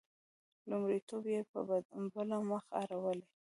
[0.69, 1.79] لومړیتونه یې په بل
[2.49, 3.25] مخ اړولي.